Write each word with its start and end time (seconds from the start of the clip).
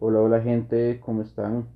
Hola, 0.00 0.20
hola 0.20 0.40
gente, 0.40 1.00
¿cómo 1.04 1.22
están? 1.22 1.66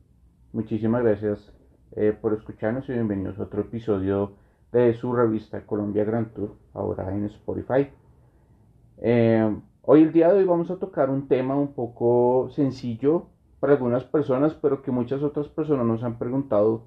Muchísimas 0.53 1.03
gracias 1.03 1.53
eh, 1.97 2.17
por 2.19 2.33
escucharnos 2.35 2.89
y 2.89 2.93
bienvenidos 2.93 3.37
a 3.41 3.43
otro 3.43 3.63
episodio 3.63 4.35
de 4.71 4.95
su 4.95 5.13
revista 5.13 5.67
Colombia 5.67 6.05
Grand 6.05 6.33
Tour, 6.33 6.55
ahora 6.73 7.13
en 7.13 7.25
Spotify. 7.25 7.89
Eh, 8.99 9.57
hoy, 9.83 10.03
el 10.03 10.13
día 10.13 10.29
de 10.29 10.39
hoy, 10.39 10.45
vamos 10.45 10.71
a 10.71 10.77
tocar 10.77 11.11
un 11.11 11.27
tema 11.27 11.57
un 11.57 11.73
poco 11.75 12.49
sencillo 12.51 13.27
para 13.59 13.73
algunas 13.73 14.05
personas, 14.05 14.55
pero 14.55 14.83
que 14.83 14.93
muchas 14.93 15.21
otras 15.25 15.49
personas 15.49 15.85
nos 15.85 16.05
han 16.05 16.17
preguntado, 16.17 16.85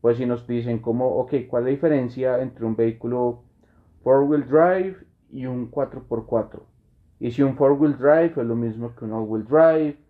pues 0.00 0.16
si 0.16 0.26
nos 0.26 0.48
dicen 0.48 0.80
como, 0.80 1.06
ok, 1.20 1.32
¿cuál 1.48 1.62
es 1.62 1.66
la 1.66 1.70
diferencia 1.70 2.42
entre 2.42 2.66
un 2.66 2.74
vehículo 2.74 3.44
4-wheel 4.02 4.48
drive 4.48 4.96
y 5.30 5.46
un 5.46 5.70
4x4? 5.70 6.58
Y 7.20 7.30
si 7.30 7.42
un 7.44 7.56
4-wheel 7.56 7.96
drive 7.98 8.32
es 8.42 8.48
lo 8.48 8.56
mismo 8.56 8.96
que 8.96 9.04
un 9.04 9.12
all-wheel 9.12 9.44
drive, 9.44 10.05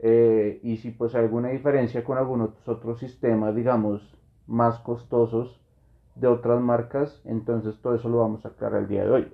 eh, 0.00 0.60
y 0.62 0.78
si 0.78 0.90
pues 0.90 1.14
alguna 1.14 1.48
diferencia 1.48 2.04
con 2.04 2.18
algunos 2.18 2.50
otros 2.68 2.98
sistemas, 2.98 3.54
digamos, 3.54 4.02
más 4.46 4.78
costosos 4.80 5.60
de 6.14 6.28
otras 6.28 6.60
marcas, 6.60 7.22
entonces 7.24 7.80
todo 7.80 7.94
eso 7.94 8.08
lo 8.08 8.18
vamos 8.18 8.44
a 8.44 8.48
aclarar 8.48 8.82
el 8.82 8.88
día 8.88 9.04
de 9.04 9.10
hoy. 9.10 9.32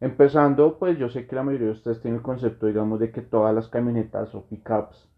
Empezando, 0.00 0.78
pues 0.78 0.98
yo 0.98 1.08
sé 1.08 1.26
que 1.26 1.36
la 1.36 1.42
mayoría 1.42 1.68
de 1.68 1.72
ustedes 1.72 2.00
tienen 2.00 2.18
el 2.18 2.22
concepto, 2.22 2.66
digamos, 2.66 3.00
de 3.00 3.10
que 3.10 3.22
todas 3.22 3.54
las 3.54 3.68
camionetas 3.68 4.34
o 4.34 4.44
pickups 4.44 5.08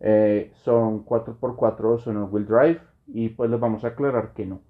eh, 0.00 0.52
son 0.64 1.04
4x4 1.04 1.84
o 1.84 1.98
son 1.98 2.16
all-wheel 2.16 2.46
drive, 2.46 2.80
y 3.06 3.28
pues 3.30 3.50
les 3.50 3.60
vamos 3.60 3.84
a 3.84 3.88
aclarar 3.88 4.32
que 4.32 4.46
no. 4.46 4.60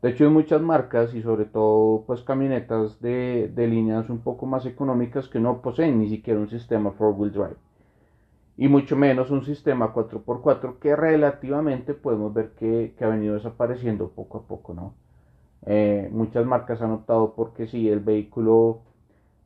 De 0.00 0.10
hecho, 0.10 0.24
hay 0.24 0.30
muchas 0.30 0.60
marcas 0.60 1.14
y 1.14 1.22
sobre 1.22 1.44
todo 1.44 2.04
pues 2.06 2.22
camionetas 2.22 3.00
de, 3.00 3.50
de 3.54 3.68
líneas 3.68 4.10
un 4.10 4.18
poco 4.20 4.46
más 4.46 4.66
económicas 4.66 5.28
que 5.28 5.38
no 5.38 5.62
poseen 5.62 5.98
ni 5.98 6.08
siquiera 6.08 6.40
un 6.40 6.48
sistema 6.48 6.90
4-wheel 6.90 7.30
drive 7.30 7.71
y 8.56 8.68
mucho 8.68 8.96
menos 8.96 9.30
un 9.30 9.44
sistema 9.44 9.94
4x4 9.94 10.78
que 10.78 10.94
relativamente 10.94 11.94
podemos 11.94 12.34
ver 12.34 12.50
que, 12.52 12.94
ha 13.00 13.06
venido 13.06 13.34
desapareciendo 13.34 14.10
poco 14.10 14.38
a 14.38 14.42
poco, 14.42 14.74
¿no? 14.74 14.94
Eh, 15.64 16.08
muchas 16.12 16.44
marcas 16.44 16.82
han 16.82 16.90
optado 16.92 17.34
porque 17.34 17.66
si 17.66 17.88
el 17.88 18.00
vehículo 18.00 18.80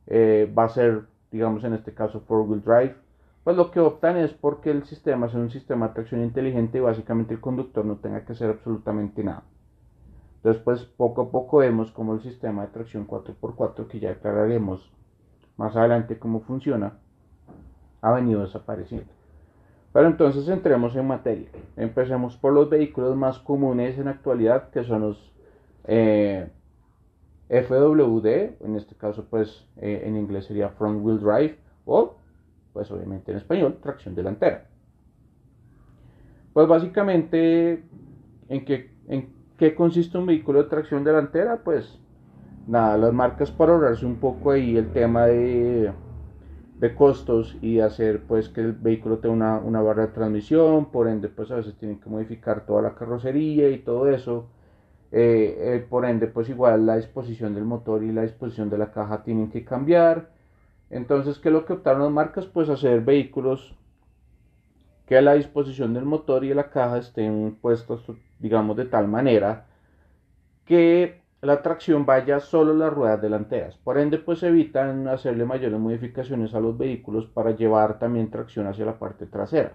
eh, 0.07 0.51
va 0.57 0.65
a 0.65 0.69
ser, 0.69 1.03
digamos 1.31 1.63
en 1.63 1.73
este 1.73 1.93
caso, 1.93 2.25
4-wheel 2.27 2.63
drive, 2.63 2.95
pues 3.43 3.55
lo 3.55 3.71
que 3.71 3.79
optan 3.79 4.17
es 4.17 4.33
porque 4.33 4.71
el 4.71 4.85
sistema 4.85 5.27
es 5.27 5.33
un 5.33 5.49
sistema 5.49 5.87
de 5.87 5.93
tracción 5.93 6.21
inteligente 6.21 6.79
y 6.79 6.81
básicamente 6.81 7.33
el 7.33 7.39
conductor 7.39 7.85
no 7.85 7.97
tenga 7.97 8.25
que 8.25 8.33
hacer 8.33 8.49
absolutamente 8.49 9.23
nada. 9.23 9.43
Entonces, 10.37 10.61
pues 10.63 10.83
poco 10.83 11.23
a 11.23 11.31
poco 11.31 11.57
vemos 11.57 11.91
como 11.91 12.13
el 12.13 12.21
sistema 12.21 12.63
de 12.63 12.69
tracción 12.69 13.07
4x4, 13.07 13.87
que 13.87 13.99
ya 13.99 14.11
aclararemos 14.11 14.91
más 15.55 15.75
adelante 15.75 16.19
cómo 16.19 16.41
funciona, 16.41 16.99
ha 18.01 18.11
venido 18.11 18.41
desapareciendo. 18.41 19.07
Pero 19.93 20.07
entonces 20.07 20.47
entremos 20.47 20.95
en 20.95 21.07
materia. 21.07 21.49
Empecemos 21.75 22.37
por 22.37 22.53
los 22.53 22.69
vehículos 22.69 23.15
más 23.15 23.39
comunes 23.39 23.97
en 23.97 24.05
la 24.05 24.11
actualidad, 24.11 24.69
que 24.69 24.83
son 24.83 25.01
los 25.01 25.33
eh, 25.85 26.49
FWD, 27.49 28.63
en 28.63 28.75
este 28.75 28.95
caso 28.95 29.25
pues 29.29 29.65
eh, 29.77 30.03
en 30.05 30.17
inglés 30.17 30.45
sería 30.45 30.69
Front 30.69 31.03
Wheel 31.03 31.19
Drive, 31.19 31.57
o 31.85 32.17
pues 32.73 32.91
obviamente 32.91 33.31
en 33.31 33.37
español, 33.37 33.79
tracción 33.81 34.13
delantera. 34.13 34.67
Pues 36.53 36.67
básicamente, 36.67 37.83
¿en 38.49 38.65
qué, 38.65 38.91
en 39.07 39.33
qué 39.57 39.73
consiste 39.73 40.17
un 40.17 40.25
vehículo 40.25 40.61
de 40.61 40.69
tracción 40.69 41.03
delantera? 41.03 41.61
Pues 41.63 41.97
nada, 42.67 42.97
las 42.97 43.13
marcas 43.13 43.49
para 43.49 43.71
ahorrarse 43.71 44.05
un 44.05 44.17
poco 44.17 44.51
ahí 44.51 44.77
el 44.77 44.91
tema 44.91 45.25
de 45.25 45.91
de 46.79 46.93
costos 46.93 47.57
y 47.61 47.79
hacer 47.79 48.21
pues 48.23 48.49
que 48.49 48.61
el 48.61 48.73
vehículo 48.73 49.17
tenga 49.17 49.59
una, 49.59 49.81
barra 49.81 50.07
de 50.07 50.13
transmisión, 50.13 50.91
por 50.91 51.07
ende 51.07 51.27
pues 51.29 51.49
a 51.51 51.55
veces 51.55 51.75
tienen 51.77 51.99
que 51.99 52.09
modificar 52.09 52.65
toda 52.65 52.81
la 52.83 52.95
carrocería 52.95 53.69
y 53.69 53.79
todo 53.79 54.07
eso, 54.09 54.47
eh, 55.11 55.55
eh, 55.59 55.85
por 55.89 56.05
ende 56.05 56.27
pues 56.27 56.49
igual 56.49 56.85
la 56.85 56.97
disposición 56.97 57.55
del 57.55 57.65
motor 57.65 58.03
y 58.03 58.11
la 58.11 58.21
disposición 58.21 58.69
de 58.69 58.77
la 58.77 58.91
caja 58.91 59.23
tienen 59.23 59.49
que 59.49 59.65
cambiar, 59.65 60.29
entonces 60.89 61.39
¿qué 61.39 61.49
es 61.49 61.53
lo 61.53 61.65
que 61.65 61.73
optaron 61.73 62.03
las 62.03 62.11
marcas? 62.11 62.45
Pues 62.45 62.69
hacer 62.69 63.01
vehículos 63.01 63.75
que 65.07 65.17
a 65.17 65.21
la 65.21 65.33
disposición 65.33 65.93
del 65.93 66.05
motor 66.05 66.43
y 66.43 66.49
de 66.49 66.55
la 66.55 66.69
caja 66.69 66.99
estén 66.99 67.57
puestos 67.61 68.05
digamos 68.39 68.77
de 68.77 68.85
tal 68.85 69.07
manera 69.07 69.65
que 70.65 71.21
la 71.47 71.61
tracción 71.61 72.05
vaya 72.05 72.41
solo 72.41 72.73
las 72.73 72.91
ruedas 72.91 73.21
delanteras. 73.21 73.77
Por 73.77 73.97
ende, 73.97 74.17
pues 74.17 74.43
evitan 74.43 75.07
hacerle 75.07 75.45
mayores 75.45 75.79
modificaciones 75.79 76.53
a 76.53 76.59
los 76.59 76.77
vehículos 76.77 77.25
para 77.25 77.51
llevar 77.51 77.99
también 77.99 78.29
tracción 78.29 78.67
hacia 78.67 78.83
la 78.83 78.99
parte 78.99 79.27
trasera. 79.27 79.71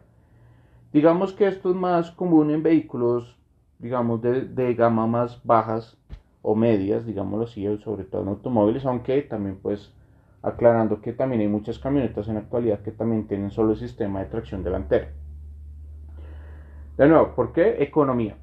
Digamos 0.93 1.33
que 1.33 1.49
esto 1.49 1.71
es 1.71 1.75
más 1.75 2.11
común 2.11 2.51
en 2.51 2.63
vehículos, 2.63 3.39
digamos, 3.79 4.21
de, 4.21 4.75
gama 4.75 5.07
más 5.07 5.43
bajas 5.45 5.97
o 6.43 6.55
medias, 6.55 7.07
digámoslo 7.07 7.47
así, 7.47 7.65
sobre 7.79 8.05
todo 8.05 8.21
en 8.21 8.29
automóviles, 8.29 8.85
aunque 8.85 9.23
también 9.23 9.59
pues 9.63 9.95
aclarando 10.43 11.01
que 11.01 11.15
también 11.15 11.41
hay 11.41 11.49
muchas 11.49 11.79
camionetas 11.79 12.29
en 12.29 12.35
la 12.35 12.41
actualidad 12.41 12.81
que 12.81 12.93
también 12.93 13.27
tienen 13.27 13.51
solo 13.51 13.73
el 13.73 13.79
sistema 13.79 14.21
de 14.21 14.27
tracción 14.27 14.63
delantera. 14.63 15.09
De 16.99 17.09
nuevo, 17.09 17.35
¿por 17.35 17.55
qué? 17.55 17.83
Economía. 17.83 18.37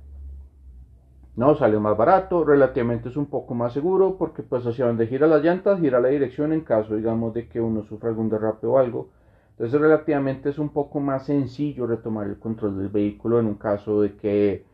No, 1.35 1.55
sale 1.55 1.79
más 1.79 1.95
barato, 1.95 2.43
relativamente 2.43 3.09
es 3.09 3.17
un 3.17 3.27
poco 3.27 3.53
más 3.53 3.73
seguro 3.73 4.17
porque 4.17 4.43
pues 4.43 4.65
hacia 4.65 4.87
donde 4.87 5.07
gira 5.07 5.27
las 5.27 5.43
llantas, 5.43 5.79
gira 5.79 5.99
la 5.99 6.09
dirección 6.09 6.51
en 6.51 6.61
caso 6.61 6.95
digamos 6.95 7.33
de 7.33 7.47
que 7.47 7.61
uno 7.61 7.83
sufra 7.83 8.09
algún 8.09 8.29
derrape 8.29 8.67
o 8.67 8.77
algo. 8.77 9.09
Entonces 9.51 9.79
relativamente 9.79 10.49
es 10.49 10.59
un 10.59 10.69
poco 10.69 10.99
más 10.99 11.25
sencillo 11.25 11.87
retomar 11.87 12.27
el 12.27 12.39
control 12.39 12.77
del 12.77 12.89
vehículo 12.89 13.39
en 13.39 13.45
un 13.45 13.55
caso 13.55 14.01
de 14.01 14.15
que 14.15 14.65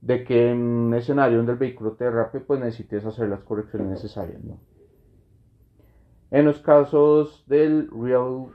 de 0.00 0.24
que 0.24 0.50
en 0.50 0.58
un 0.58 0.94
escenario 0.94 1.36
donde 1.38 1.52
el 1.52 1.58
vehículo 1.58 1.92
te 1.92 2.04
derrape 2.04 2.40
pues 2.40 2.58
necesites 2.60 3.04
hacer 3.04 3.28
las 3.28 3.40
correcciones 3.40 3.88
necesarias, 3.88 4.42
¿no? 4.42 4.58
En 6.30 6.46
los 6.46 6.60
casos 6.60 7.44
del 7.46 7.90
real 7.90 8.46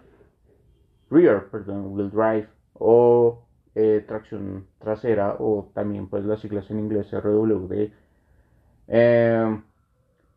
rear, 1.12 1.46
perdón, 1.52 1.94
wheel 1.94 2.10
drive 2.10 2.50
o 2.74 3.45
eh, 3.76 4.04
tracción 4.08 4.68
trasera 4.80 5.36
o 5.40 5.70
también 5.74 6.08
pues 6.08 6.26
las 6.26 6.40
siglas 6.40 6.70
en 6.72 6.80
inglés 6.80 7.12
RWD, 7.12 7.92
eh, 8.88 9.62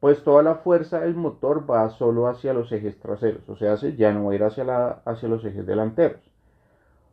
pues 0.00 0.22
toda 0.25 0.43
la 0.43 0.56
fuerza 0.56 1.00
del 1.00 1.15
motor 1.15 1.69
va 1.71 1.88
solo 1.91 2.28
hacia 2.28 2.53
los 2.53 2.71
ejes 2.72 2.98
traseros, 2.98 3.48
o 3.48 3.56
sea, 3.56 3.77
ya 3.77 4.12
no 4.12 4.27
va 4.27 4.32
a 4.32 4.34
ir 4.34 4.43
hacia, 4.44 4.65
la, 4.65 5.03
hacia 5.04 5.28
los 5.28 5.44
ejes 5.44 5.66
delanteros. 5.66 6.21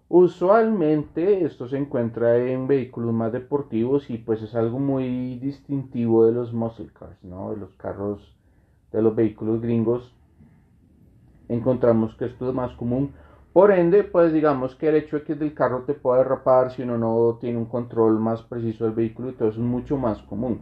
Usualmente 0.07 1.45
esto 1.45 1.67
se 1.67 1.77
encuentra 1.77 2.37
en 2.37 2.67
vehículos 2.67 3.11
más 3.11 3.31
deportivos 3.31 4.09
y 4.11 4.19
pues 4.19 4.41
es 4.43 4.53
algo 4.53 4.77
muy 4.77 5.39
distintivo 5.39 6.25
de 6.25 6.31
los 6.31 6.53
muscle 6.53 6.89
cars, 6.93 7.23
¿no? 7.23 7.51
De 7.51 7.57
los 7.57 7.71
carros, 7.73 8.35
de 8.91 9.01
los 9.01 9.15
vehículos 9.15 9.61
gringos. 9.61 10.13
Encontramos 11.49 12.15
que 12.15 12.25
esto 12.25 12.49
es 12.49 12.55
más 12.55 12.71
común 12.73 13.13
por 13.55 13.71
ende, 13.71 14.03
pues 14.03 14.33
digamos 14.33 14.75
que 14.75 14.89
el 14.89 14.95
hecho 14.95 15.15
de 15.15 15.23
que 15.23 15.31
el 15.31 15.53
carro 15.53 15.83
te 15.83 15.93
pueda 15.93 16.17
derrapar 16.17 16.71
si 16.73 16.81
uno 16.81 16.97
no 16.97 17.37
tiene 17.39 17.57
un 17.57 17.67
control 17.67 18.19
más 18.19 18.41
preciso 18.43 18.83
del 18.83 18.93
vehículo 18.93 19.29
eso 19.29 19.47
es 19.47 19.57
mucho 19.57 19.95
más 19.95 20.21
común. 20.23 20.59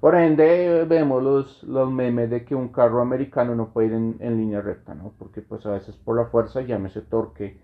Por 0.00 0.16
ende, 0.16 0.84
vemos 0.86 1.22
los, 1.22 1.62
los 1.62 1.90
memes 1.90 2.28
de 2.28 2.44
que 2.44 2.54
un 2.54 2.68
carro 2.68 3.00
americano 3.00 3.54
no 3.54 3.70
puede 3.70 3.86
ir 3.86 3.92
en, 3.94 4.36
línea 4.36 4.60
recta, 4.60 4.94
¿no? 4.94 5.14
Porque 5.18 5.40
pues 5.40 5.64
a 5.64 5.70
veces 5.70 5.96
por 5.96 6.14
la 6.14 6.26
fuerza, 6.26 6.60
llámese 6.60 7.00
torque 7.00 7.58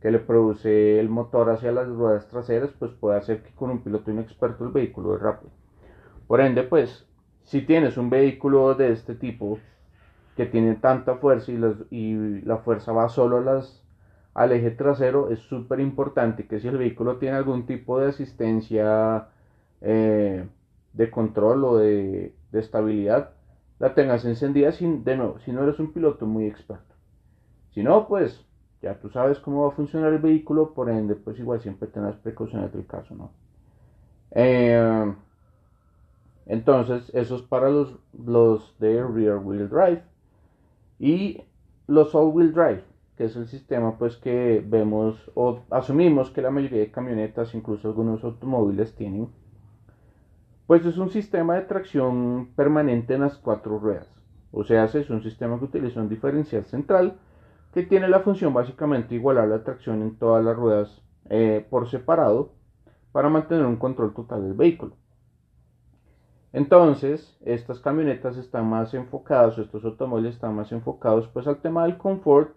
que 0.00 0.10
le 0.10 0.20
produce 0.20 0.98
el 0.98 1.10
motor 1.10 1.50
hacia 1.50 1.70
las 1.72 1.86
ruedas 1.88 2.26
traseras, 2.28 2.70
pues 2.78 2.92
puede 2.92 3.18
hacer 3.18 3.42
que 3.42 3.52
con 3.52 3.68
un 3.68 3.80
piloto 3.80 4.10
inexperto 4.10 4.64
el 4.64 4.72
vehículo 4.72 5.18
rápido. 5.18 5.52
Por 6.26 6.40
ende, 6.40 6.62
pues, 6.62 7.06
si 7.42 7.60
tienes 7.60 7.98
un 7.98 8.08
vehículo 8.08 8.74
de 8.74 8.90
este 8.90 9.16
tipo 9.16 9.58
que 10.34 10.46
tiene 10.46 10.76
tanta 10.76 11.16
fuerza 11.16 11.52
y, 11.52 11.60
y 11.90 12.40
la 12.40 12.56
fuerza 12.56 12.92
va 12.92 13.10
solo 13.10 13.36
a 13.36 13.40
las 13.42 13.83
al 14.34 14.50
eje 14.52 14.72
trasero 14.72 15.30
es 15.30 15.38
súper 15.40 15.80
importante 15.80 16.46
que 16.46 16.60
si 16.60 16.66
el 16.68 16.76
vehículo 16.76 17.16
tiene 17.18 17.36
algún 17.36 17.66
tipo 17.66 18.00
de 18.00 18.08
asistencia 18.08 19.28
eh, 19.80 20.44
de 20.92 21.10
control 21.10 21.64
o 21.64 21.76
de, 21.78 22.34
estabilidad, 22.52 23.30
la 23.80 23.94
tengas 23.94 24.24
encendida 24.24 24.70
sin, 24.72 25.02
de 25.02 25.16
nuevo, 25.16 25.38
si 25.40 25.52
no 25.52 25.62
eres 25.64 25.78
un 25.80 25.92
piloto 25.92 26.26
muy 26.26 26.46
experto. 26.46 26.94
Si 27.72 27.82
no, 27.82 28.06
pues 28.06 28.44
ya 28.80 28.94
tú 29.00 29.08
sabes 29.10 29.38
cómo 29.40 29.62
va 29.62 29.68
a 29.68 29.76
funcionar 29.76 30.12
el 30.12 30.20
vehículo, 30.20 30.72
por 30.72 30.88
ende, 30.88 31.16
pues 31.16 31.38
igual 31.38 31.60
siempre 31.60 31.88
tengas 31.88 32.14
precauciones 32.16 32.72
del 32.72 32.86
caso, 32.86 33.14
¿no? 33.14 33.32
Eh, 34.30 35.14
entonces, 36.46 37.10
eso 37.14 37.36
es 37.36 37.42
para 37.42 37.70
los, 37.70 37.96
los 38.24 38.78
de 38.78 39.02
rear 39.02 39.38
wheel 39.38 39.68
drive. 39.68 40.02
Y 41.00 41.42
los 41.88 42.14
all 42.14 42.32
wheel 42.32 42.52
drive 42.52 42.84
que 43.16 43.24
es 43.24 43.36
el 43.36 43.46
sistema 43.46 43.96
pues 43.96 44.16
que 44.16 44.64
vemos 44.66 45.30
o 45.34 45.60
asumimos 45.70 46.30
que 46.30 46.42
la 46.42 46.50
mayoría 46.50 46.80
de 46.80 46.90
camionetas, 46.90 47.54
incluso 47.54 47.88
algunos 47.88 48.24
automóviles 48.24 48.94
tienen, 48.94 49.28
pues 50.66 50.84
es 50.86 50.98
un 50.98 51.10
sistema 51.10 51.54
de 51.54 51.62
tracción 51.62 52.50
permanente 52.56 53.14
en 53.14 53.20
las 53.20 53.36
cuatro 53.36 53.78
ruedas. 53.78 54.08
O 54.50 54.64
sea, 54.64 54.84
es 54.84 55.10
un 55.10 55.22
sistema 55.22 55.58
que 55.58 55.64
utiliza 55.64 56.00
un 56.00 56.08
diferencial 56.08 56.64
central 56.64 57.18
que 57.72 57.82
tiene 57.82 58.08
la 58.08 58.20
función 58.20 58.54
básicamente 58.54 59.10
de 59.10 59.16
igualar 59.16 59.48
la 59.48 59.64
tracción 59.64 60.00
en 60.02 60.16
todas 60.16 60.44
las 60.44 60.56
ruedas 60.56 61.02
eh, 61.28 61.66
por 61.68 61.88
separado 61.88 62.52
para 63.12 63.28
mantener 63.28 63.66
un 63.66 63.76
control 63.76 64.14
total 64.14 64.42
del 64.42 64.54
vehículo. 64.54 64.96
Entonces, 66.52 67.36
estas 67.44 67.80
camionetas 67.80 68.36
están 68.36 68.70
más 68.70 68.94
enfocadas, 68.94 69.58
estos 69.58 69.84
automóviles 69.84 70.34
están 70.34 70.54
más 70.54 70.70
enfocados 70.70 71.26
pues 71.28 71.48
al 71.48 71.58
tema 71.58 71.84
del 71.84 71.98
confort 71.98 72.54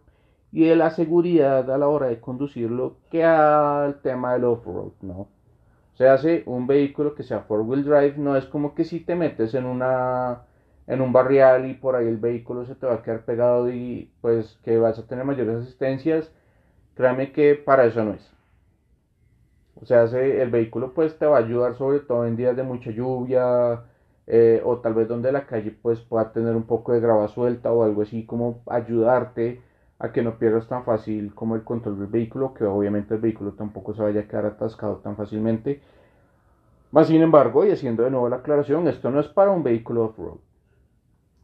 y 0.51 0.65
de 0.65 0.75
la 0.75 0.89
seguridad 0.91 1.69
a 1.71 1.77
la 1.77 1.87
hora 1.87 2.07
de 2.07 2.19
conducirlo 2.19 2.97
que 3.11 3.23
al 3.23 4.01
tema 4.01 4.33
del 4.33 4.45
off-road, 4.45 4.93
¿no? 5.01 5.27
Se 5.95 6.07
hace 6.07 6.43
un 6.45 6.67
vehículo 6.67 7.15
que 7.15 7.23
sea 7.23 7.41
four-wheel 7.41 7.83
drive, 7.83 8.15
no 8.17 8.37
es 8.37 8.45
como 8.45 8.75
que 8.75 8.83
si 8.85 8.99
te 8.99 9.15
metes 9.15 9.53
en 9.55 9.65
una 9.65 10.43
en 10.87 11.01
un 11.01 11.11
barrial 11.13 11.69
y 11.69 11.73
por 11.73 11.95
ahí 11.95 12.07
el 12.07 12.17
vehículo 12.17 12.65
se 12.65 12.75
te 12.75 12.87
va 12.87 12.95
a 12.95 13.03
quedar 13.03 13.25
pegado 13.25 13.69
y 13.69 14.11
pues 14.21 14.57
que 14.63 14.77
vas 14.77 14.97
a 14.99 15.05
tener 15.05 15.25
mayores 15.25 15.57
asistencias, 15.57 16.31
créame 16.95 17.31
que 17.33 17.55
para 17.55 17.85
eso 17.85 18.03
no 18.03 18.13
es. 18.13 18.31
O 19.81 19.85
sea, 19.85 20.03
el 20.03 20.49
vehículo 20.49 20.93
pues 20.93 21.17
te 21.19 21.25
va 21.25 21.37
a 21.37 21.39
ayudar 21.41 21.75
sobre 21.75 21.99
todo 21.99 22.25
en 22.25 22.35
días 22.35 22.55
de 22.55 22.63
mucha 22.63 22.91
lluvia 22.91 23.83
eh, 24.27 24.61
o 24.65 24.77
tal 24.79 24.93
vez 24.93 25.07
donde 25.07 25.31
la 25.31 25.45
calle 25.45 25.71
pues 25.71 25.99
pueda 26.01 26.31
tener 26.31 26.55
un 26.55 26.63
poco 26.63 26.93
de 26.93 26.99
grava 26.99 27.27
suelta 27.27 27.71
o 27.71 27.83
algo 27.83 28.01
así 28.01 28.25
como 28.25 28.61
ayudarte 28.67 29.61
a 29.99 30.11
que 30.11 30.21
no 30.21 30.37
pierdas 30.37 30.67
tan 30.67 30.83
fácil 30.83 31.33
como 31.33 31.55
el 31.55 31.63
control 31.63 31.97
del 31.99 32.07
vehículo, 32.07 32.53
que 32.53 32.65
obviamente 32.65 33.15
el 33.15 33.21
vehículo 33.21 33.53
tampoco 33.53 33.93
se 33.93 34.03
vaya 34.03 34.21
a 34.21 34.27
quedar 34.27 34.45
atascado 34.45 34.97
tan 34.97 35.15
fácilmente. 35.15 35.81
Más 36.91 37.07
sin 37.07 37.21
embargo, 37.21 37.65
y 37.65 37.71
haciendo 37.71 38.03
de 38.03 38.11
nuevo 38.11 38.29
la 38.29 38.37
aclaración, 38.37 38.87
esto 38.87 39.09
no 39.09 39.19
es 39.19 39.27
para 39.27 39.51
un 39.51 39.63
vehículo 39.63 40.05
off-road. 40.05 40.37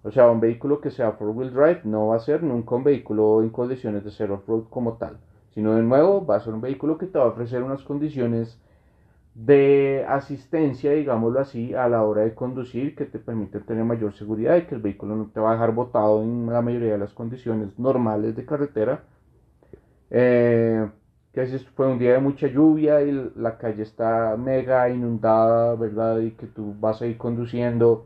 O 0.03 0.11
sea, 0.11 0.29
un 0.29 0.39
vehículo 0.39 0.81
que 0.81 0.91
sea 0.91 1.13
four-wheel 1.13 1.53
drive 1.53 1.81
no 1.85 2.07
va 2.07 2.17
a 2.17 2.19
ser 2.19 2.43
nunca 2.43 2.75
un 2.75 2.83
vehículo 2.83 3.41
en 3.41 3.49
condiciones 3.49 4.03
de 4.03 4.11
ser 4.11 4.31
off-road 4.31 4.65
como 4.69 4.93
tal, 4.93 5.17
sino 5.53 5.75
de 5.75 5.81
nuevo 5.81 6.25
va 6.25 6.35
a 6.35 6.39
ser 6.41 6.53
un 6.53 6.61
vehículo 6.61 6.97
que 6.97 7.07
te 7.07 7.17
va 7.17 7.25
a 7.25 7.29
ofrecer 7.29 7.63
unas 7.63 7.83
condiciones 7.83 8.59
de 9.35 10.05
asistencia, 10.07 10.91
digámoslo 10.91 11.39
así, 11.39 11.73
a 11.73 11.87
la 11.89 12.03
hora 12.03 12.21
de 12.23 12.35
conducir 12.35 12.95
que 12.95 13.05
te 13.05 13.19
permite 13.19 13.59
tener 13.61 13.83
mayor 13.83 14.13
seguridad 14.13 14.57
y 14.57 14.63
que 14.63 14.75
el 14.75 14.81
vehículo 14.81 15.15
no 15.15 15.27
te 15.33 15.39
va 15.39 15.51
a 15.51 15.53
dejar 15.53 15.73
botado 15.73 16.21
en 16.21 16.47
la 16.47 16.61
mayoría 16.61 16.93
de 16.93 16.99
las 16.99 17.13
condiciones 17.13 17.77
normales 17.79 18.35
de 18.35 18.45
carretera. 18.45 19.03
Eh, 20.11 20.87
que 21.33 21.47
si 21.47 21.57
fue 21.59 21.87
un 21.87 21.97
día 21.97 22.13
de 22.13 22.19
mucha 22.19 22.47
lluvia 22.47 23.01
y 23.01 23.31
la 23.35 23.57
calle 23.57 23.81
está 23.83 24.37
mega 24.37 24.87
inundada, 24.89 25.75
¿verdad? 25.75 26.19
Y 26.19 26.31
que 26.31 26.45
tú 26.47 26.75
vas 26.79 27.01
a 27.01 27.07
ir 27.07 27.17
conduciendo 27.17 28.05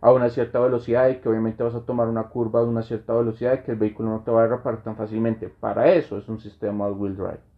a 0.00 0.12
una 0.12 0.30
cierta 0.30 0.60
velocidad 0.60 1.08
y 1.08 1.16
que 1.16 1.28
obviamente 1.28 1.64
vas 1.64 1.74
a 1.74 1.84
tomar 1.84 2.08
una 2.08 2.24
curva 2.24 2.60
de 2.60 2.68
una 2.68 2.82
cierta 2.82 3.12
velocidad 3.14 3.54
y 3.54 3.64
que 3.64 3.72
el 3.72 3.78
vehículo 3.78 4.10
no 4.10 4.20
te 4.20 4.30
va 4.30 4.40
a 4.40 4.42
derrapar 4.44 4.82
tan 4.84 4.96
fácilmente. 4.96 5.48
Para 5.48 5.92
eso 5.92 6.18
es 6.18 6.28
un 6.28 6.38
sistema 6.38 6.86
all-wheel 6.86 7.16
drive. 7.16 7.55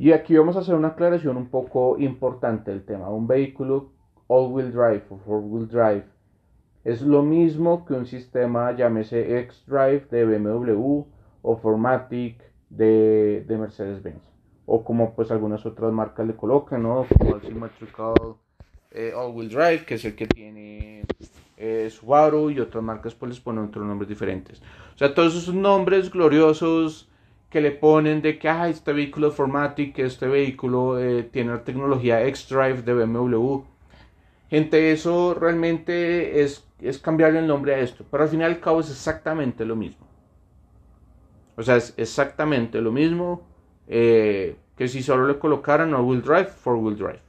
Y 0.00 0.12
aquí 0.12 0.34
vamos 0.34 0.56
a 0.56 0.60
hacer 0.60 0.74
una 0.74 0.88
aclaración 0.88 1.36
un 1.36 1.50
poco 1.50 1.98
importante 1.98 2.70
del 2.70 2.86
tema. 2.86 3.10
Un 3.10 3.26
vehículo 3.26 3.90
all-wheel 4.28 4.72
drive 4.72 5.02
o 5.10 5.18
four-wheel 5.18 5.68
drive 5.68 6.04
es 6.84 7.02
lo 7.02 7.22
mismo 7.22 7.84
que 7.84 7.92
un 7.92 8.06
sistema, 8.06 8.72
llámese 8.74 9.40
X-Drive 9.40 10.06
de 10.10 10.24
BMW 10.24 11.04
o 11.42 11.56
Formatic 11.58 12.42
de, 12.70 13.44
de 13.46 13.58
Mercedes-Benz. 13.58 14.22
O 14.64 14.82
como 14.84 15.14
pues 15.14 15.30
algunas 15.30 15.66
otras 15.66 15.92
marcas 15.92 16.26
le 16.26 16.34
colocan, 16.34 16.82
¿no? 16.82 17.04
Como 17.18 17.36
el 17.36 17.42
Symmetrical 17.42 18.14
eh, 18.92 19.12
All-Wheel 19.14 19.50
Drive, 19.50 19.84
que 19.84 19.96
es 19.96 20.04
el 20.06 20.16
que 20.16 20.26
tiene 20.26 21.04
eh, 21.58 21.90
Subaru 21.90 22.48
y 22.48 22.58
otras 22.58 22.82
marcas 22.82 23.14
pues 23.14 23.32
les 23.32 23.40
ponen 23.40 23.64
otros 23.64 23.84
nombres 23.84 24.08
diferentes. 24.08 24.62
O 24.94 24.96
sea, 24.96 25.12
todos 25.12 25.36
esos 25.36 25.54
nombres 25.54 26.10
gloriosos 26.10 27.10
que 27.50 27.60
le 27.60 27.72
ponen 27.72 28.22
de 28.22 28.38
que 28.38 28.48
ah, 28.48 28.68
este 28.68 28.92
vehículo 28.92 29.28
es 29.28 29.34
Formatic, 29.34 29.98
este 29.98 30.28
vehículo 30.28 31.00
eh, 31.00 31.24
tiene 31.24 31.52
la 31.52 31.64
tecnología 31.64 32.24
X-Drive 32.26 32.82
de 32.82 32.94
BMW. 32.94 33.62
Gente, 34.48 34.92
eso 34.92 35.34
realmente 35.34 36.42
es, 36.42 36.64
es 36.80 36.98
cambiarle 36.98 37.40
el 37.40 37.48
nombre 37.48 37.74
a 37.74 37.80
esto, 37.80 38.04
pero 38.08 38.22
al 38.22 38.28
final 38.28 38.52
y 38.52 38.54
al 38.54 38.60
cabo 38.60 38.80
es 38.80 38.90
exactamente 38.90 39.64
lo 39.64 39.74
mismo. 39.74 40.06
O 41.56 41.62
sea, 41.62 41.76
es 41.76 41.92
exactamente 41.96 42.80
lo 42.80 42.92
mismo 42.92 43.42
eh, 43.88 44.56
que 44.76 44.88
si 44.88 45.02
solo 45.02 45.26
le 45.26 45.38
colocaran 45.38 45.92
all-wheel 45.92 46.22
drive, 46.22 46.46
four-wheel 46.46 46.96
drive. 46.96 47.20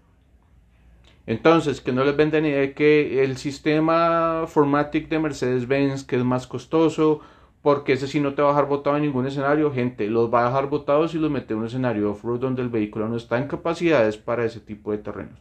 Entonces, 1.26 1.82
que 1.82 1.92
no 1.92 2.04
les 2.04 2.16
venden 2.16 2.46
idea 2.46 2.62
de 2.62 2.74
que 2.74 3.24
el 3.24 3.38
sistema 3.38 4.46
Formatic 4.48 5.10
de 5.10 5.20
Mercedes-Benz, 5.20 6.04
que 6.04 6.16
es 6.16 6.24
más 6.24 6.48
costoso, 6.48 7.22
porque 7.62 7.94
ese 7.94 8.08
sí 8.08 8.20
no 8.20 8.34
te 8.34 8.42
va 8.42 8.50
a 8.50 8.52
dejar 8.52 8.68
botado 8.68 8.98
en 8.98 9.04
ningún 9.04 9.28
escenario, 9.28 9.72
gente, 9.72 10.08
los 10.08 10.34
va 10.34 10.44
a 10.44 10.50
dejar 10.50 10.68
botados 10.68 11.14
y 11.14 11.20
los 11.20 11.30
mete 11.30 11.54
en 11.54 11.60
un 11.60 11.66
escenario 11.68 12.12
off-road 12.12 12.40
donde 12.40 12.62
el 12.62 12.70
vehículo 12.70 13.08
no 13.08 13.16
está 13.16 13.38
en 13.38 13.48
capacidades 13.48 14.18
para 14.18 14.46
ese 14.46 14.60
tipo 14.60 14.92
de 14.92 14.98
terrenos. 14.98 15.40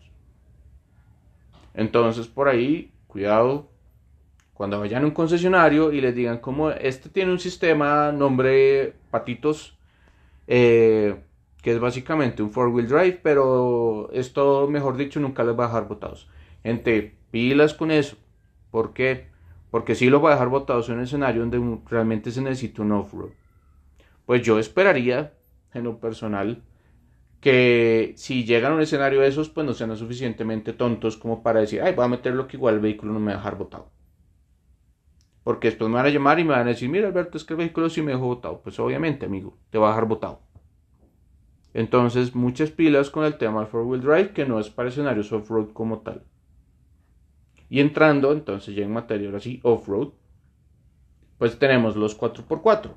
Entonces, 1.74 2.26
por 2.26 2.48
ahí, 2.48 2.92
cuidado 3.06 3.68
cuando 4.60 4.78
vayan 4.78 5.04
a 5.04 5.06
un 5.06 5.12
concesionario 5.12 5.90
y 5.90 6.02
les 6.02 6.14
digan 6.14 6.36
como 6.36 6.70
este 6.70 7.08
tiene 7.08 7.32
un 7.32 7.38
sistema 7.38 8.12
nombre 8.12 8.92
patitos, 9.10 9.78
eh, 10.46 11.16
que 11.62 11.72
es 11.72 11.80
básicamente 11.80 12.42
un 12.42 12.50
four-wheel 12.50 12.86
drive, 12.86 13.20
pero 13.22 14.10
esto, 14.12 14.68
mejor 14.68 14.98
dicho, 14.98 15.18
nunca 15.18 15.44
les 15.44 15.58
va 15.58 15.64
a 15.64 15.68
dejar 15.68 15.88
botados. 15.88 16.28
Gente, 16.62 17.14
pilas 17.30 17.72
con 17.72 17.90
eso. 17.90 18.16
¿Por 18.70 18.92
qué? 18.92 19.28
Porque 19.70 19.94
si 19.94 20.10
lo 20.10 20.20
va 20.20 20.30
a 20.30 20.32
dejar 20.34 20.48
botados 20.48 20.88
en 20.88 20.96
un 20.96 21.02
escenario 21.02 21.42
donde 21.46 21.80
realmente 21.88 22.30
se 22.30 22.42
necesita 22.42 22.82
un 22.82 22.92
off-road. 22.92 23.30
Pues 24.26 24.42
yo 24.42 24.58
esperaría, 24.58 25.34
en 25.72 25.84
lo 25.84 25.98
personal, 25.98 26.62
que 27.40 28.12
si 28.16 28.44
llegan 28.44 28.72
a 28.72 28.74
un 28.74 28.82
escenario 28.82 29.20
de 29.20 29.28
esos, 29.28 29.48
pues 29.48 29.66
no 29.66 29.72
sean 29.72 29.96
suficientemente 29.96 30.72
tontos 30.72 31.16
como 31.16 31.42
para 31.42 31.60
decir, 31.60 31.80
ay, 31.82 31.94
voy 31.94 32.04
a 32.04 32.08
meterlo 32.08 32.46
que 32.46 32.56
igual 32.56 32.74
el 32.74 32.80
vehículo 32.80 33.12
no 33.12 33.20
me 33.20 33.32
va 33.32 33.34
a 33.34 33.36
dejar 33.38 33.56
botado. 33.56 33.90
Porque 35.42 35.68
después 35.68 35.88
me 35.88 35.96
van 35.96 36.06
a 36.06 36.10
llamar 36.10 36.38
y 36.38 36.44
me 36.44 36.50
van 36.50 36.66
a 36.66 36.70
decir, 36.70 36.88
mira 36.88 37.08
Alberto, 37.08 37.38
es 37.38 37.44
que 37.44 37.54
el 37.54 37.58
vehículo 37.58 37.88
sí 37.88 38.02
me 38.02 38.12
dejó 38.12 38.26
botado. 38.26 38.60
Pues 38.62 38.78
obviamente, 38.78 39.26
amigo, 39.26 39.56
te 39.70 39.78
va 39.78 39.88
a 39.88 39.90
dejar 39.90 40.06
botado. 40.06 40.42
Entonces, 41.72 42.34
muchas 42.34 42.70
pilas 42.70 43.10
con 43.10 43.24
el 43.24 43.38
tema 43.38 43.60
del 43.60 43.68
four-wheel 43.68 44.02
drive, 44.02 44.32
que 44.32 44.44
no 44.44 44.60
es 44.60 44.68
para 44.68 44.88
escenarios 44.88 45.32
off-road 45.32 45.72
como 45.72 46.00
tal. 46.00 46.24
Y 47.70 47.80
entrando 47.80 48.32
entonces 48.32 48.74
ya 48.74 48.84
en 48.84 48.92
materia 48.92 49.28
ahora 49.28 49.40
sí 49.40 49.60
off-road, 49.62 50.08
pues 51.38 51.58
tenemos 51.58 51.96
los 51.96 52.18
4x4, 52.18 52.90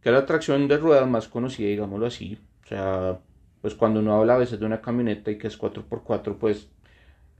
que 0.00 0.08
es 0.08 0.14
la 0.14 0.24
tracción 0.24 0.68
de 0.68 0.78
ruedas 0.78 1.06
más 1.06 1.28
conocida, 1.28 1.68
digámoslo 1.68 2.06
así. 2.06 2.38
O 2.64 2.66
sea, 2.66 3.20
pues 3.60 3.74
cuando 3.74 4.00
uno 4.00 4.14
habla 4.14 4.36
a 4.36 4.38
veces 4.38 4.60
de 4.60 4.66
una 4.66 4.80
camioneta 4.80 5.30
y 5.32 5.36
que 5.36 5.48
es 5.48 5.58
4x4, 5.58 6.38
pues 6.38 6.70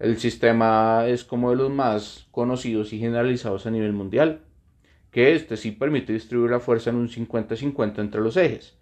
el 0.01 0.19
sistema 0.19 1.07
es 1.07 1.25
como 1.25 1.51
de 1.51 1.57
los 1.57 1.71
más 1.71 2.27
conocidos 2.33 2.93
y 2.93 2.99
generalizados 2.99 3.67
a 3.67 3.71
nivel 3.71 3.93
mundial, 3.93 4.43
que 5.13 5.35
este 5.35 5.57
sí 5.57 5.71
permite 5.71 6.13
distribuir 6.13 6.51
la 6.51 6.61
fuerza 6.61 6.91
en 6.91 6.97
un 6.97 7.09
50-50 7.09 8.01
entre 8.01 8.21
los 8.21 8.37
ejes. 8.37 8.77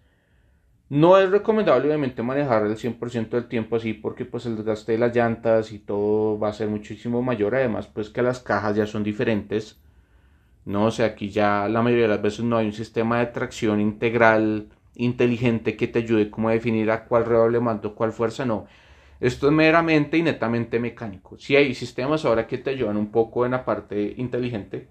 No 0.89 1.17
es 1.17 1.29
recomendable 1.29 1.87
obviamente 1.87 2.23
manejar 2.23 2.65
el 2.65 2.77
100% 2.77 3.29
del 3.37 3.47
tiempo 3.47 3.75
así 3.75 3.93
porque 3.93 4.23
pues 4.25 4.45
el 4.45 4.55
desgaste 4.55 4.93
de 4.93 4.97
las 4.97 5.15
llantas 5.15 5.71
y 5.73 5.79
todo 5.79 6.39
va 6.39 6.49
a 6.49 6.53
ser 6.53 6.69
muchísimo 6.69 7.21
mayor. 7.21 7.55
Además 7.55 7.87
pues 7.87 8.09
que 8.09 8.21
las 8.21 8.39
cajas 8.39 8.75
ya 8.75 8.87
son 8.87 9.03
diferentes. 9.03 9.79
No, 10.65 10.85
o 10.85 10.91
sea, 10.91 11.07
aquí 11.07 11.29
ya 11.29 11.67
la 11.69 11.81
mayoría 11.81 12.05
de 12.05 12.09
las 12.09 12.21
veces 12.21 12.45
no 12.45 12.57
hay 12.57 12.67
un 12.67 12.73
sistema 12.73 13.19
de 13.19 13.27
tracción 13.27 13.81
integral 13.81 14.69
inteligente 14.95 15.77
que 15.77 15.87
te 15.87 15.99
ayude 15.99 16.29
como 16.29 16.49
a 16.49 16.53
definir 16.53 16.91
a 16.91 17.05
cuál 17.05 17.25
rueda 17.25 17.49
le 17.49 17.59
mando 17.59 17.95
cuál 17.95 18.11
fuerza, 18.13 18.45
no. 18.45 18.67
Esto 19.19 19.47
es 19.47 19.53
meramente 19.53 20.17
y 20.17 20.23
netamente 20.23 20.79
mecánico. 20.79 21.37
Si 21.39 21.55
hay 21.55 21.73
sistemas 21.75 22.25
ahora 22.25 22.47
que 22.47 22.57
te 22.59 22.71
ayudan 22.71 22.97
un 22.97 23.11
poco 23.11 23.45
en 23.45 23.51
la 23.51 23.65
parte 23.65 24.13
inteligente, 24.17 24.87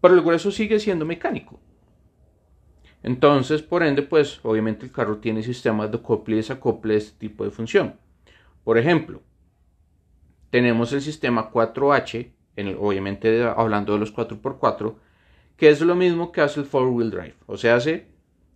pero 0.00 0.14
el 0.14 0.22
grueso 0.22 0.50
sigue 0.50 0.78
siendo 0.80 1.04
mecánico. 1.04 1.60
Entonces, 3.06 3.62
por 3.62 3.84
ende, 3.84 4.02
pues 4.02 4.40
obviamente 4.42 4.84
el 4.84 4.90
carro 4.90 5.18
tiene 5.18 5.44
sistemas 5.44 5.92
de 5.92 5.98
acople 5.98 6.34
y 6.34 6.38
desacople 6.38 6.94
de 6.94 6.98
este 6.98 7.16
tipo 7.16 7.44
de 7.44 7.52
función. 7.52 7.94
Por 8.64 8.78
ejemplo, 8.78 9.22
tenemos 10.50 10.92
el 10.92 11.00
sistema 11.00 11.52
4H, 11.52 12.32
obviamente 12.80 13.44
hablando 13.44 13.92
de 13.92 14.00
los 14.00 14.12
4x4, 14.12 14.96
que 15.56 15.68
es 15.68 15.80
lo 15.82 15.94
mismo 15.94 16.32
que 16.32 16.40
hace 16.40 16.58
el 16.58 16.68
4-wheel 16.68 17.12
drive. 17.12 17.36
O 17.46 17.56
sea, 17.56 17.76
hace, 17.76 18.08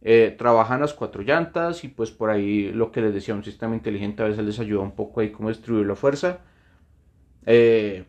eh, 0.03 0.35
trabajan 0.37 0.81
las 0.81 0.95
cuatro 0.95 1.23
llantas 1.23 1.85
y 1.85 1.89
pues 1.89 2.11
por 2.11 2.31
ahí 2.31 2.73
lo 2.73 2.91
que 2.91 3.03
les 3.03 3.15
decía, 3.15 3.37
un 3.37 3.45
sistema 3.45 3.77
inteligente 3.77 4.25
a 4.25 4.27
veces 4.27 4.45
les 4.45 4.59
ayuda 4.59 4.81
un 4.81 4.97
poco 4.97 5.21
ahí 5.21 5.31
como 5.31 5.49
distribuir 5.51 5.87
la 5.87 5.95
fuerza. 5.95 6.41
Eh, 7.47 8.05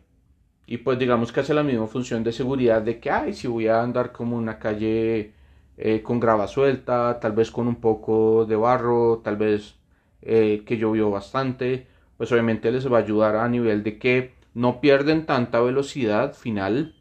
y 0.66 0.78
pues 0.78 0.98
digamos 0.98 1.30
que 1.30 1.38
hace 1.38 1.54
la 1.54 1.62
misma 1.62 1.86
función 1.86 2.24
de 2.24 2.32
seguridad 2.32 2.82
de 2.82 2.98
que, 2.98 3.12
ay, 3.12 3.32
si 3.32 3.46
voy 3.46 3.68
a 3.68 3.80
andar 3.80 4.10
como 4.10 4.36
una 4.36 4.58
calle 4.58 5.34
eh, 5.76 6.02
con 6.02 6.20
grava 6.20 6.46
suelta, 6.46 7.18
tal 7.20 7.32
vez 7.32 7.50
con 7.50 7.68
un 7.68 7.76
poco 7.76 8.44
de 8.46 8.56
barro, 8.56 9.20
tal 9.24 9.36
vez 9.36 9.76
eh, 10.22 10.62
que 10.66 10.76
llovió 10.78 11.10
bastante, 11.10 11.86
pues 12.16 12.30
obviamente 12.32 12.70
les 12.70 12.90
va 12.90 12.98
a 12.98 13.00
ayudar 13.02 13.36
a 13.36 13.48
nivel 13.48 13.82
de 13.82 13.98
que 13.98 14.34
no 14.54 14.80
pierden 14.80 15.26
tanta 15.26 15.60
velocidad 15.60 16.34
final, 16.34 16.94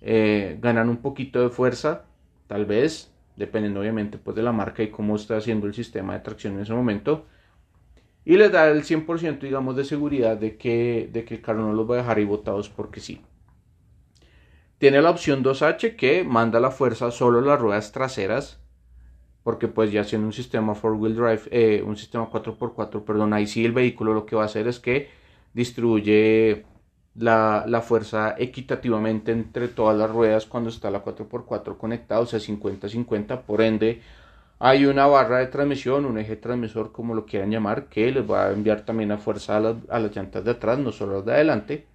eh, 0.00 0.58
ganan 0.60 0.88
un 0.88 0.98
poquito 0.98 1.40
de 1.40 1.50
fuerza 1.50 2.04
tal 2.46 2.66
vez, 2.66 3.12
dependiendo 3.36 3.80
obviamente 3.80 4.18
pues 4.18 4.36
de 4.36 4.42
la 4.42 4.52
marca 4.52 4.82
y 4.82 4.90
cómo 4.90 5.16
está 5.16 5.36
haciendo 5.36 5.66
el 5.66 5.74
sistema 5.74 6.14
de 6.14 6.20
tracción 6.20 6.54
en 6.54 6.60
ese 6.60 6.74
momento. 6.74 7.26
Y 8.24 8.36
les 8.36 8.50
da 8.52 8.68
el 8.68 8.84
100% 8.84 9.46
digamos 9.46 9.76
de 9.76 9.84
seguridad 9.84 10.36
de 10.36 10.56
que, 10.56 11.08
de 11.12 11.24
que 11.24 11.34
el 11.36 11.42
carro 11.42 11.62
no 11.62 11.72
los 11.72 11.88
va 11.90 11.94
a 11.94 11.98
dejar 11.98 12.18
ahí 12.18 12.24
botados 12.24 12.68
porque 12.68 13.00
sí. 13.00 13.20
Tiene 14.78 15.00
la 15.00 15.10
opción 15.10 15.42
2H 15.42 15.96
que 15.96 16.24
manda 16.24 16.60
la 16.60 16.70
fuerza 16.70 17.10
solo 17.10 17.38
a 17.38 17.42
las 17.42 17.60
ruedas 17.60 17.92
traseras. 17.92 18.60
Porque 19.42 19.68
pues 19.68 19.92
ya 19.92 20.04
siendo 20.04 20.26
un 20.26 20.32
sistema 20.32 20.74
4-wheel 20.74 21.14
drive, 21.14 21.42
eh, 21.50 21.82
un 21.82 21.96
sistema 21.96 22.28
4x4, 22.28 23.04
perdón, 23.04 23.32
ahí 23.32 23.46
sí 23.46 23.64
el 23.64 23.72
vehículo 23.72 24.12
lo 24.12 24.26
que 24.26 24.34
va 24.34 24.42
a 24.42 24.46
hacer 24.46 24.66
es 24.66 24.80
que 24.80 25.08
distribuye 25.54 26.66
la, 27.14 27.64
la, 27.66 27.80
fuerza 27.80 28.34
equitativamente 28.38 29.32
entre 29.32 29.68
todas 29.68 29.96
las 29.96 30.10
ruedas 30.10 30.46
cuando 30.46 30.68
está 30.68 30.90
la 30.90 31.04
4x4 31.04 31.76
conectada, 31.78 32.20
o 32.20 32.26
sea 32.26 32.40
50-50, 32.40 33.42
por 33.42 33.62
ende 33.62 34.02
hay 34.58 34.86
una 34.86 35.06
barra 35.06 35.38
de 35.38 35.46
transmisión, 35.46 36.06
un 36.06 36.18
eje 36.18 36.36
transmisor 36.36 36.92
como 36.92 37.14
lo 37.14 37.26
quieran 37.26 37.50
llamar, 37.50 37.86
que 37.88 38.10
les 38.10 38.28
va 38.30 38.46
a 38.46 38.52
enviar 38.52 38.84
también 38.86 39.10
la 39.10 39.18
fuerza 39.18 39.56
a 39.56 39.60
las, 39.60 39.76
a 39.90 39.98
las 39.98 40.16
llantas 40.16 40.44
de 40.44 40.52
atrás, 40.52 40.78
no 40.78 40.92
solo 40.92 41.16
las 41.16 41.26
de 41.26 41.32
adelante. 41.34 41.86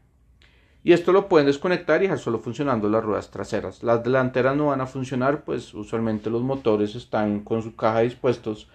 Y 0.83 0.93
esto 0.93 1.11
lo 1.11 1.29
pueden 1.29 1.45
desconectar 1.45 2.01
y 2.01 2.03
dejar 2.03 2.19
solo 2.19 2.39
funcionando 2.39 2.89
las 2.89 3.03
ruedas 3.03 3.29
traseras. 3.29 3.83
Las 3.83 4.03
delanteras 4.03 4.55
no 4.55 4.67
van 4.67 4.81
a 4.81 4.87
funcionar, 4.87 5.43
pues 5.43 5.73
usualmente 5.73 6.29
los 6.29 6.41
motores 6.41 6.95
están 6.95 7.41
con 7.41 7.61
su 7.61 7.75
caja 7.75 7.99
dispuestos 8.01 8.67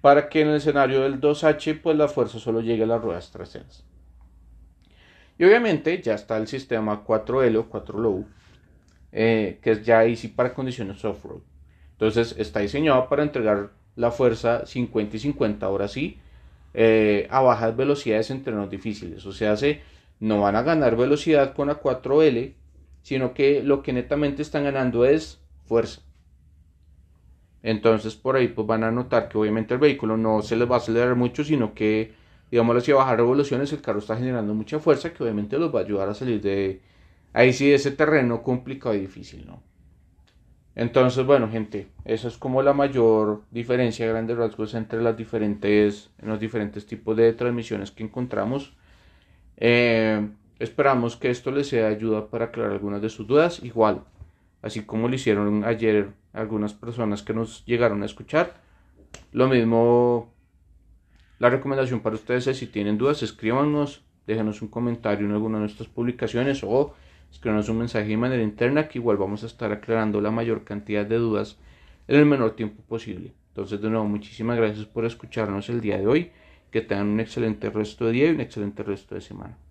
para 0.00 0.28
que 0.28 0.42
en 0.42 0.48
el 0.48 0.56
escenario 0.56 1.02
del 1.02 1.20
2H 1.20 1.80
pues 1.82 1.96
la 1.96 2.08
fuerza 2.08 2.38
solo 2.38 2.60
llegue 2.60 2.84
a 2.84 2.86
las 2.86 3.02
ruedas 3.02 3.30
traseras. 3.30 3.84
Y 5.38 5.44
obviamente 5.44 6.02
ya 6.02 6.14
está 6.14 6.36
el 6.36 6.46
sistema 6.46 7.04
4L 7.04 7.56
o 7.56 7.70
4Low, 7.70 8.26
eh, 9.12 9.58
que 9.62 9.70
es 9.70 9.82
ya 9.82 10.04
easy 10.04 10.28
para 10.28 10.52
condiciones 10.52 11.02
off-road. 11.04 11.40
Entonces 11.92 12.34
está 12.38 12.60
diseñado 12.60 13.08
para 13.08 13.22
entregar 13.22 13.70
la 13.96 14.10
fuerza 14.10 14.66
50 14.66 15.16
y 15.16 15.18
50, 15.18 15.64
ahora 15.64 15.88
sí, 15.88 16.18
eh, 16.74 17.26
a 17.30 17.40
bajas 17.40 17.76
velocidades 17.76 18.30
en 18.30 18.42
terrenos 18.42 18.70
difíciles. 18.70 19.24
O 19.26 19.32
sea, 19.32 19.56
se 19.56 19.80
no 20.20 20.40
van 20.40 20.56
a 20.56 20.62
ganar 20.62 20.96
velocidad 20.96 21.54
con 21.54 21.68
la 21.68 21.80
4L, 21.80 22.54
sino 23.02 23.34
que 23.34 23.62
lo 23.62 23.82
que 23.82 23.92
netamente 23.92 24.42
están 24.42 24.64
ganando 24.64 25.04
es 25.04 25.40
fuerza. 25.64 26.02
Entonces 27.62 28.14
por 28.14 28.36
ahí 28.36 28.48
pues 28.48 28.66
van 28.66 28.84
a 28.84 28.90
notar 28.90 29.28
que 29.28 29.38
obviamente 29.38 29.74
el 29.74 29.80
vehículo 29.80 30.16
no 30.16 30.42
se 30.42 30.56
les 30.56 30.70
va 30.70 30.76
a 30.76 30.78
acelerar 30.78 31.16
mucho, 31.16 31.44
sino 31.44 31.74
que 31.74 32.14
digamos 32.50 32.76
hacia 32.76 32.94
bajar 32.94 33.18
revoluciones 33.18 33.72
el 33.72 33.82
carro 33.82 33.98
está 33.98 34.16
generando 34.16 34.54
mucha 34.54 34.78
fuerza 34.78 35.12
que 35.12 35.22
obviamente 35.22 35.58
los 35.58 35.74
va 35.74 35.80
a 35.80 35.82
ayudar 35.82 36.08
a 36.08 36.14
salir 36.14 36.40
de 36.40 36.80
ahí 37.32 37.52
sí 37.52 37.68
de 37.68 37.74
ese 37.74 37.90
terreno 37.90 38.42
complicado 38.42 38.94
y 38.94 39.00
difícil, 39.00 39.46
¿no? 39.46 39.62
Entonces, 40.74 41.26
bueno, 41.26 41.50
gente, 41.50 41.88
esa 42.04 42.28
es 42.28 42.38
como 42.38 42.62
la 42.62 42.72
mayor 42.72 43.42
diferencia, 43.50 44.06
grandes 44.06 44.36
rasgos 44.36 44.74
entre 44.74 45.02
las 45.02 45.16
diferentes, 45.16 46.10
los 46.22 46.38
diferentes 46.38 46.86
tipos 46.86 47.16
de 47.16 47.32
transmisiones 47.32 47.90
que 47.90 48.04
encontramos. 48.04 48.72
Eh, 49.60 50.28
esperamos 50.58 51.16
que 51.16 51.30
esto 51.30 51.50
les 51.50 51.68
sea 51.68 51.88
ayuda 51.88 52.28
para 52.28 52.46
aclarar 52.46 52.72
algunas 52.72 53.00
de 53.02 53.10
sus 53.10 53.26
dudas. 53.26 53.62
Igual, 53.62 54.02
así 54.62 54.82
como 54.82 55.08
lo 55.08 55.14
hicieron 55.14 55.64
ayer 55.64 56.08
algunas 56.32 56.74
personas 56.74 57.22
que 57.22 57.34
nos 57.34 57.64
llegaron 57.66 58.02
a 58.02 58.06
escuchar. 58.06 58.54
Lo 59.32 59.48
mismo, 59.48 60.32
la 61.38 61.50
recomendación 61.50 62.00
para 62.00 62.16
ustedes 62.16 62.46
es 62.46 62.58
si 62.58 62.66
tienen 62.66 62.98
dudas, 62.98 63.22
escríbanos, 63.22 64.02
déjenos 64.26 64.62
un 64.62 64.68
comentario 64.68 65.26
en 65.26 65.32
alguna 65.32 65.58
de 65.58 65.64
nuestras 65.64 65.88
publicaciones 65.88 66.62
o 66.64 66.94
escríbanos 67.30 67.68
un 67.68 67.78
mensaje 67.78 68.08
de 68.08 68.16
manera 68.16 68.42
interna 68.42 68.88
que 68.88 68.98
igual 68.98 69.16
vamos 69.16 69.42
a 69.42 69.46
estar 69.46 69.72
aclarando 69.72 70.20
la 70.20 70.30
mayor 70.30 70.64
cantidad 70.64 71.06
de 71.06 71.16
dudas 71.16 71.58
en 72.08 72.18
el 72.18 72.26
menor 72.26 72.56
tiempo 72.56 72.82
posible. 72.82 73.32
Entonces, 73.48 73.80
de 73.80 73.90
nuevo, 73.90 74.06
muchísimas 74.06 74.56
gracias 74.56 74.86
por 74.86 75.04
escucharnos 75.04 75.68
el 75.68 75.80
día 75.80 75.98
de 75.98 76.06
hoy. 76.06 76.32
Que 76.70 76.80
tengan 76.82 77.08
un 77.08 77.20
excelente 77.20 77.70
resto 77.70 78.06
de 78.06 78.12
día 78.12 78.26
y 78.28 78.34
un 78.34 78.40
excelente 78.40 78.82
resto 78.82 79.14
de 79.14 79.20
semana. 79.20 79.58